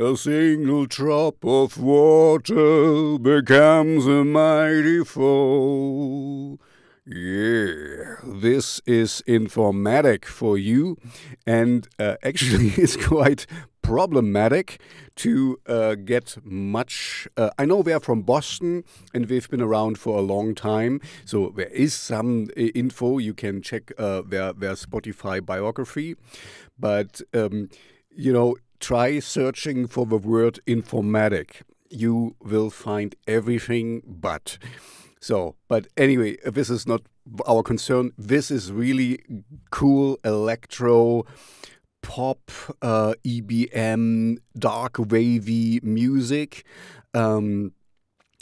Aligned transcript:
A 0.00 0.16
single 0.16 0.86
drop 0.86 1.44
of 1.44 1.76
water 1.76 3.18
becomes 3.18 4.06
a 4.06 4.24
mighty 4.24 5.02
fall. 5.02 6.60
Yeah, 7.04 8.18
this 8.24 8.80
is 8.86 9.24
Informatik 9.26 10.24
for 10.24 10.56
you, 10.56 10.98
and 11.44 11.88
uh, 11.98 12.14
actually, 12.22 12.68
it's 12.76 12.94
quite 12.94 13.46
problematic 13.82 14.80
to 15.16 15.58
uh, 15.66 15.96
get 15.96 16.36
much. 16.44 17.26
Uh, 17.36 17.50
I 17.58 17.64
know 17.64 17.78
we're 17.80 17.98
from 17.98 18.22
Boston 18.22 18.84
and 19.12 19.28
we've 19.28 19.50
been 19.50 19.60
around 19.60 19.98
for 19.98 20.16
a 20.16 20.22
long 20.22 20.54
time, 20.54 21.00
so 21.24 21.52
there 21.56 21.66
is 21.66 21.92
some 21.92 22.50
uh, 22.56 22.60
info 22.60 23.18
you 23.18 23.34
can 23.34 23.62
check 23.62 23.90
uh, 23.98 24.22
their 24.24 24.52
their 24.52 24.74
Spotify 24.74 25.44
biography, 25.44 26.14
but 26.78 27.20
um, 27.34 27.68
you 28.14 28.32
know, 28.32 28.56
try 28.80 29.18
searching 29.18 29.86
for 29.86 30.06
the 30.06 30.16
word 30.16 30.60
Informatik. 30.66 31.62
You 31.90 32.36
will 32.42 32.70
find 32.70 33.14
everything 33.26 34.02
but. 34.06 34.58
So, 35.20 35.56
but 35.68 35.88
anyway, 35.96 36.36
this 36.44 36.70
is 36.70 36.86
not 36.86 37.02
our 37.46 37.62
concern. 37.62 38.12
This 38.16 38.50
is 38.50 38.72
really 38.72 39.20
cool 39.70 40.18
electro, 40.24 41.24
pop, 42.02 42.50
uh, 42.82 43.14
EBM, 43.24 44.38
dark 44.56 44.96
wavy 44.98 45.80
music. 45.82 46.64
Um, 47.14 47.72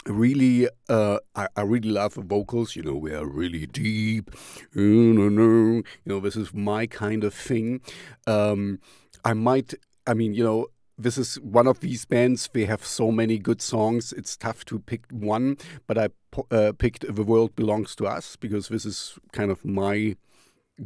really, 0.07 0.68
uh, 0.88 1.18
I, 1.34 1.48
I, 1.57 1.62
really 1.62 1.91
love 1.91 2.15
the 2.15 2.23
vocals. 2.23 2.77
You 2.77 2.82
know, 2.82 2.95
we 2.95 3.15
are 3.15 3.27
really 3.27 3.66
deep. 3.66 4.30
You 4.74 5.82
know, 6.05 6.21
this 6.21 6.37
is 6.37 6.52
my 6.55 6.87
kind 6.87 7.24
of 7.24 7.34
thing. 7.34 7.80
Um, 8.27 8.80
I 9.24 9.32
might. 9.32 9.74
I 10.06 10.15
mean, 10.15 10.34
you 10.34 10.45
know, 10.45 10.69
this 10.98 11.19
is 11.19 11.37
one 11.41 11.66
of 11.66 11.80
these 11.80 12.05
bands. 12.05 12.48
They 12.52 12.65
have 12.65 12.84
so 12.84 13.10
many 13.10 13.38
good 13.38 13.60
songs. 13.60 14.12
It's 14.12 14.37
tough 14.37 14.65
to 14.66 14.79
pick 14.79 15.05
one, 15.10 15.59
but 15.87 15.99
I 15.99 16.09
uh, 16.51 16.73
picked 16.73 17.15
"The 17.15 17.23
World 17.23 17.54
Belongs 17.54 17.95
to 17.96 18.07
Us" 18.07 18.37
because 18.37 18.68
this 18.68 18.87
is 18.87 19.18
kind 19.32 19.51
of 19.51 19.65
my 19.65 20.16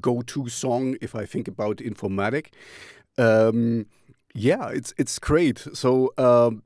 go-to 0.00 0.48
song 0.48 0.96
if 1.00 1.14
I 1.14 1.26
think 1.26 1.48
about 1.48 1.76
Informatik. 1.78 2.48
Um, 3.18 3.86
yeah, 4.34 4.68
it's 4.68 4.92
it's 4.96 5.18
great. 5.18 5.58
So. 5.74 6.12
Um, 6.18 6.62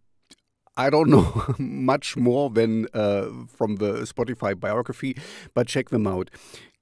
I 0.77 0.91
don't 0.91 1.09
know 1.17 1.55
much 1.57 2.17
more 2.17 2.51
than 2.51 2.89
uh, 2.93 3.29
from 3.47 3.77
the 3.77 4.03
Spotify 4.13 4.59
biography, 4.59 5.17
but 5.55 5.69
check 5.69 5.91
them 5.91 6.05
out. 6.05 6.31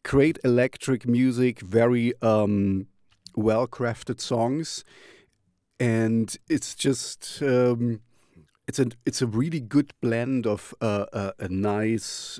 Great 0.03 0.39
electric 0.45 1.07
music, 1.07 1.61
very 1.61 2.15
um, 2.23 2.87
well 3.37 3.69
crafted 3.69 4.19
songs 4.19 4.83
and 5.83 6.37
it's 6.49 6.77
just 6.77 7.43
um, 7.43 8.01
it's 8.69 8.79
a 8.79 8.87
it's 9.05 9.21
a 9.21 9.27
really 9.27 9.59
good 9.59 9.93
blend 10.01 10.47
of 10.47 10.73
uh, 10.81 11.07
uh, 11.13 11.33
a 11.41 11.49
nice 11.49 12.39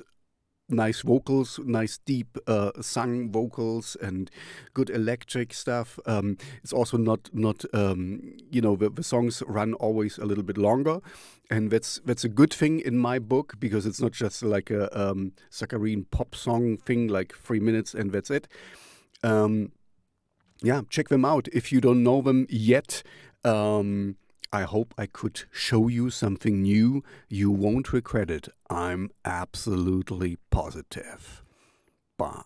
nice 0.69 1.01
vocals, 1.01 1.59
nice 1.65 1.97
deep 1.97 2.37
uh, 2.47 2.71
sung 2.79 3.29
vocals, 3.29 3.97
and 4.01 4.31
good 4.73 4.89
electric 4.89 5.53
stuff. 5.53 5.99
Um, 6.05 6.37
it's 6.63 6.71
also 6.71 6.97
not 6.97 7.29
not 7.33 7.65
um, 7.73 8.37
you 8.49 8.61
know 8.61 8.77
the, 8.77 8.89
the, 8.89 9.03
songs 9.03 9.43
run 9.45 9.73
always 9.73 10.17
a 10.17 10.25
little 10.25 10.45
bit 10.45 10.57
longer, 10.57 11.01
and 11.49 11.69
that's 11.69 11.99
that's 12.05 12.23
a 12.23 12.29
good 12.29 12.53
thing 12.53 12.79
in 12.79 12.97
my 12.97 13.19
book 13.19 13.55
because 13.59 13.85
it's 13.85 13.99
not 13.99 14.13
just 14.13 14.41
like 14.41 14.71
a 14.71 14.87
um, 14.97 15.33
saccharine 15.49 16.05
pop 16.11 16.33
song 16.33 16.77
thing 16.77 17.09
like 17.09 17.33
three 17.35 17.59
minutes 17.59 17.93
and 17.93 18.13
that's 18.13 18.31
it. 18.31 18.47
Um, 19.21 19.73
yeah, 20.61 20.83
check 20.89 21.09
them 21.09 21.25
out 21.25 21.49
if 21.51 21.73
you 21.73 21.81
don't 21.81 22.03
know 22.03 22.21
them 22.21 22.47
yet. 22.49 23.03
Um, 23.43 24.17
I 24.51 24.63
hope 24.63 24.93
I 24.97 25.05
could 25.07 25.43
show 25.51 25.87
you 25.87 26.09
something 26.09 26.61
new. 26.61 27.03
You 27.27 27.51
won't 27.51 27.91
regret 27.91 28.29
it. 28.29 28.47
I'm 28.69 29.09
absolutely 29.25 30.37
positive. 30.51 31.43
Bye. 32.17 32.41